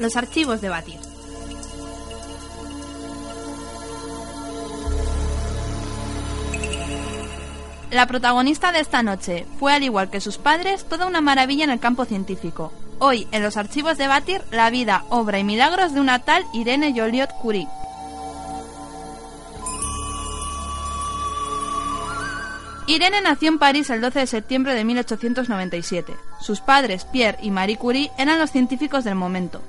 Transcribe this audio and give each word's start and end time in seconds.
Los 0.00 0.16
archivos 0.16 0.62
de 0.62 0.70
Batir. 0.70 0.98
La 7.90 8.06
protagonista 8.06 8.72
de 8.72 8.80
esta 8.80 9.02
noche 9.02 9.44
fue, 9.58 9.74
al 9.74 9.82
igual 9.82 10.08
que 10.08 10.22
sus 10.22 10.38
padres, 10.38 10.86
toda 10.86 11.06
una 11.06 11.20
maravilla 11.20 11.64
en 11.64 11.70
el 11.70 11.80
campo 11.80 12.06
científico. 12.06 12.72
Hoy, 12.98 13.28
en 13.30 13.42
los 13.42 13.58
archivos 13.58 13.98
de 13.98 14.06
Batir, 14.06 14.40
la 14.50 14.70
vida, 14.70 15.04
obra 15.10 15.38
y 15.38 15.44
milagros 15.44 15.92
de 15.92 16.00
una 16.00 16.20
tal 16.20 16.46
Irene 16.54 16.94
Joliot 16.96 17.32
Curie. 17.34 17.68
Irene 22.86 23.20
nació 23.20 23.50
en 23.50 23.58
París 23.58 23.90
el 23.90 24.00
12 24.00 24.20
de 24.20 24.26
septiembre 24.26 24.72
de 24.72 24.82
1897. 24.82 26.16
Sus 26.40 26.62
padres, 26.62 27.04
Pierre 27.04 27.38
y 27.42 27.50
Marie 27.50 27.76
Curie, 27.76 28.10
eran 28.16 28.38
los 28.38 28.50
científicos 28.50 29.04
del 29.04 29.14
momento. 29.14 29.60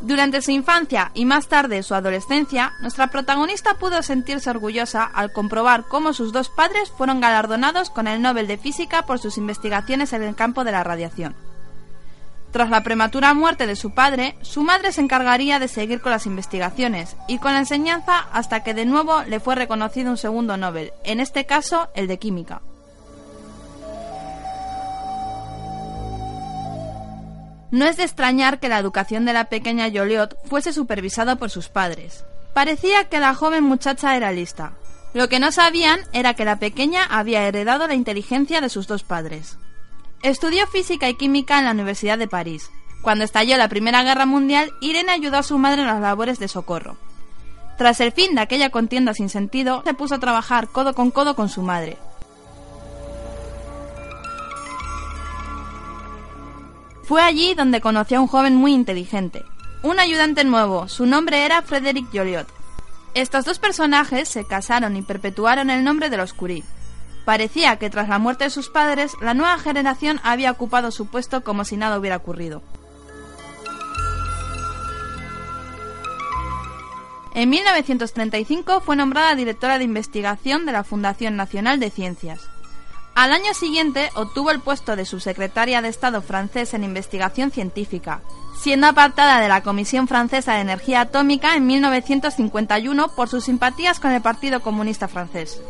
Durante 0.00 0.40
su 0.40 0.50
infancia 0.50 1.10
y 1.12 1.26
más 1.26 1.48
tarde 1.48 1.82
su 1.82 1.94
adolescencia, 1.94 2.72
nuestra 2.80 3.08
protagonista 3.08 3.74
pudo 3.74 4.02
sentirse 4.02 4.48
orgullosa 4.48 5.04
al 5.04 5.30
comprobar 5.30 5.84
cómo 5.88 6.14
sus 6.14 6.32
dos 6.32 6.48
padres 6.48 6.90
fueron 6.96 7.20
galardonados 7.20 7.90
con 7.90 8.08
el 8.08 8.22
Nobel 8.22 8.46
de 8.46 8.56
Física 8.56 9.04
por 9.04 9.18
sus 9.18 9.36
investigaciones 9.36 10.14
en 10.14 10.22
el 10.22 10.34
campo 10.34 10.64
de 10.64 10.72
la 10.72 10.84
radiación. 10.84 11.36
Tras 12.50 12.70
la 12.70 12.82
prematura 12.82 13.34
muerte 13.34 13.66
de 13.66 13.76
su 13.76 13.90
padre, 13.90 14.36
su 14.40 14.62
madre 14.62 14.90
se 14.90 15.02
encargaría 15.02 15.58
de 15.58 15.68
seguir 15.68 16.00
con 16.00 16.12
las 16.12 16.26
investigaciones 16.26 17.16
y 17.28 17.38
con 17.38 17.52
la 17.52 17.60
enseñanza 17.60 18.26
hasta 18.32 18.64
que 18.64 18.74
de 18.74 18.86
nuevo 18.86 19.22
le 19.24 19.38
fue 19.38 19.54
reconocido 19.54 20.10
un 20.10 20.16
segundo 20.16 20.56
Nobel, 20.56 20.92
en 21.04 21.20
este 21.20 21.44
caso 21.44 21.90
el 21.94 22.08
de 22.08 22.18
Química. 22.18 22.62
No 27.70 27.86
es 27.86 27.96
de 27.96 28.04
extrañar 28.04 28.58
que 28.58 28.68
la 28.68 28.78
educación 28.78 29.24
de 29.24 29.32
la 29.32 29.44
pequeña 29.44 29.90
Joliot 29.92 30.36
fuese 30.46 30.72
supervisada 30.72 31.36
por 31.36 31.50
sus 31.50 31.68
padres. 31.68 32.24
Parecía 32.52 33.08
que 33.08 33.20
la 33.20 33.34
joven 33.34 33.64
muchacha 33.64 34.16
era 34.16 34.32
lista. 34.32 34.72
Lo 35.14 35.28
que 35.28 35.38
no 35.38 35.52
sabían 35.52 36.00
era 36.12 36.34
que 36.34 36.44
la 36.44 36.56
pequeña 36.56 37.04
había 37.04 37.46
heredado 37.46 37.86
la 37.86 37.94
inteligencia 37.94 38.60
de 38.60 38.68
sus 38.68 38.86
dos 38.86 39.02
padres. 39.02 39.56
Estudió 40.22 40.66
física 40.66 41.08
y 41.08 41.14
química 41.14 41.58
en 41.58 41.64
la 41.64 41.70
Universidad 41.70 42.18
de 42.18 42.28
París. 42.28 42.70
Cuando 43.02 43.24
estalló 43.24 43.56
la 43.56 43.68
Primera 43.68 44.02
Guerra 44.02 44.26
Mundial, 44.26 44.72
Irene 44.80 45.12
ayudó 45.12 45.38
a 45.38 45.42
su 45.42 45.56
madre 45.56 45.82
en 45.82 45.88
las 45.88 46.00
labores 46.00 46.38
de 46.38 46.48
socorro. 46.48 46.96
Tras 47.78 48.00
el 48.00 48.12
fin 48.12 48.34
de 48.34 48.42
aquella 48.42 48.70
contienda 48.70 49.14
sin 49.14 49.30
sentido, 49.30 49.82
se 49.86 49.94
puso 49.94 50.16
a 50.16 50.18
trabajar 50.18 50.68
codo 50.68 50.94
con 50.94 51.10
codo 51.10 51.34
con 51.34 51.48
su 51.48 51.62
madre, 51.62 51.96
Fue 57.10 57.22
allí 57.22 57.54
donde 57.54 57.80
conoció 57.80 58.18
a 58.18 58.20
un 58.20 58.28
joven 58.28 58.54
muy 58.54 58.72
inteligente, 58.72 59.44
un 59.82 59.98
ayudante 59.98 60.44
nuevo, 60.44 60.86
su 60.86 61.06
nombre 61.06 61.44
era 61.44 61.60
Frederick 61.60 62.06
Joliot. 62.12 62.46
Estos 63.14 63.44
dos 63.44 63.58
personajes 63.58 64.28
se 64.28 64.44
casaron 64.44 64.94
y 64.94 65.02
perpetuaron 65.02 65.70
el 65.70 65.82
nombre 65.82 66.08
de 66.08 66.16
los 66.16 66.32
Curie. 66.32 66.62
Parecía 67.24 67.80
que 67.80 67.90
tras 67.90 68.08
la 68.08 68.20
muerte 68.20 68.44
de 68.44 68.50
sus 68.50 68.68
padres, 68.68 69.14
la 69.20 69.34
nueva 69.34 69.58
generación 69.58 70.20
había 70.22 70.52
ocupado 70.52 70.92
su 70.92 71.06
puesto 71.06 71.42
como 71.42 71.64
si 71.64 71.76
nada 71.76 71.98
hubiera 71.98 72.16
ocurrido. 72.16 72.62
En 77.34 77.50
1935 77.50 78.82
fue 78.82 78.94
nombrada 78.94 79.34
directora 79.34 79.78
de 79.78 79.84
investigación 79.84 80.64
de 80.64 80.70
la 80.70 80.84
Fundación 80.84 81.34
Nacional 81.34 81.80
de 81.80 81.90
Ciencias. 81.90 82.49
Al 83.20 83.34
año 83.34 83.52
siguiente 83.52 84.08
obtuvo 84.14 84.50
el 84.50 84.60
puesto 84.60 84.96
de 84.96 85.04
subsecretaria 85.04 85.82
de 85.82 85.88
Estado 85.88 86.22
francés 86.22 86.72
en 86.72 86.84
investigación 86.84 87.50
científica, 87.50 88.22
siendo 88.58 88.86
apartada 88.86 89.42
de 89.42 89.48
la 89.50 89.62
Comisión 89.62 90.08
Francesa 90.08 90.54
de 90.54 90.62
Energía 90.62 91.02
Atómica 91.02 91.54
en 91.54 91.66
1951 91.66 93.08
por 93.08 93.28
sus 93.28 93.44
simpatías 93.44 94.00
con 94.00 94.12
el 94.12 94.22
Partido 94.22 94.62
Comunista 94.62 95.06
francés. 95.06 95.60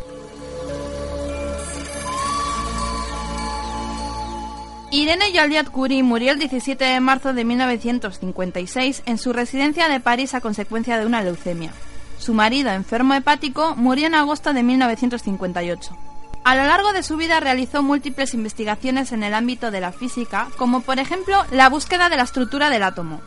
Irene 4.93 5.33
Joliot 5.35 5.73
Curie 5.73 6.05
murió 6.05 6.31
el 6.31 6.39
17 6.39 6.85
de 6.85 7.01
marzo 7.01 7.33
de 7.33 7.45
1956 7.45 9.03
en 9.07 9.19
su 9.19 9.33
residencia 9.33 9.89
de 9.89 9.99
París 9.99 10.35
a 10.35 10.41
consecuencia 10.41 11.01
de 11.01 11.07
una 11.07 11.21
leucemia. 11.21 11.73
Su 12.21 12.33
marido, 12.33 12.71
enfermo 12.71 13.15
hepático, 13.15 13.75
murió 13.75 14.07
en 14.07 14.15
agosto 14.15 14.53
de 14.53 14.63
1958. 14.63 16.10
A 16.45 16.55
lo 16.57 16.65
largo 16.65 16.93
de 16.93 17.03
su 17.03 17.17
vida 17.17 17.39
realizó 17.39 17.83
múltiples 17.83 18.35
investigaciones 18.35 19.13
en 19.13 19.23
el 19.23 19.35
ámbito 19.35 19.71
de 19.71 19.81
la 19.81 19.93
física, 19.93 20.49
como 20.57 20.81
por 20.81 20.99
ejemplo 20.99 21.45
la 21.51 21.69
búsqueda 21.69 22.09
de 22.09 22.17
la 22.17 22.23
estructura 22.23 22.71
del 22.71 22.83
átomo. 22.83 23.21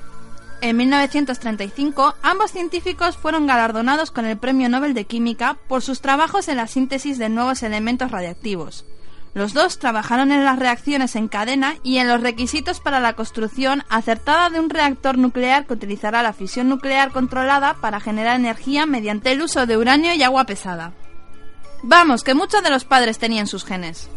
En 0.62 0.78
1935, 0.78 2.16
ambos 2.24 2.51
científicos 2.51 3.18
fueron 3.18 3.46
galardonados 3.46 4.12
con 4.12 4.25
el 4.25 4.38
Premio 4.38 4.69
Nobel 4.69 4.94
de 4.94 5.06
Química 5.06 5.57
por 5.68 5.81
sus 5.81 6.00
trabajos 6.01 6.47
en 6.47 6.57
la 6.57 6.68
síntesis 6.68 7.18
de 7.18 7.29
nuevos 7.29 7.63
elementos 7.63 8.09
radiactivos. 8.12 8.85
Los 9.34 9.53
dos 9.53 9.80
trabajaron 9.80 10.31
en 10.31 10.45
las 10.45 10.59
reacciones 10.59 11.16
en 11.16 11.28
cadena 11.28 11.75
y 11.84 11.97
en 11.97 12.07
los 12.07 12.22
requisitos 12.22 12.80
para 12.80 13.00
la 13.00 13.13
construcción 13.13 13.84
acertada 13.90 14.50
de 14.50 14.59
un 14.59 14.69
reactor 14.69 15.18
nuclear 15.18 15.66
que 15.66 15.74
utilizará 15.74 16.24
la 16.24 16.34
fisión 16.34 16.69
nuclear 16.69 17.12
controlada 17.12 17.75
para 17.81 18.00
generar 18.00 18.38
energía 18.38 18.85
mediante 18.85 19.31
el 19.31 19.41
uso 19.41 19.66
de 19.66 19.78
uranio 19.78 20.13
y 20.13 20.24
agua 20.24 20.45
pesada. 20.45 20.94
Vamos, 21.86 22.24
que 22.24 22.34
muchos 22.34 22.64
de 22.64 22.70
los 22.70 22.86
padres 22.86 23.20
tenían 23.20 23.46
sus 23.46 23.66
genes. 23.66 24.10